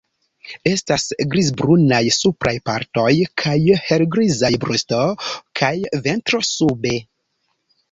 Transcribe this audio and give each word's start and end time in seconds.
Estas 0.69 1.03
grizbrunaj 1.33 1.99
supraj 2.15 2.53
partoj 2.71 3.05
kaj 3.43 3.55
helgrizaj 3.83 4.53
brusto 4.65 5.05
kaj 5.63 5.73
ventro 6.09 6.43
sube. 6.53 6.99